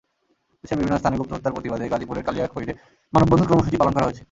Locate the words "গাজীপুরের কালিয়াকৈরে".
1.93-2.73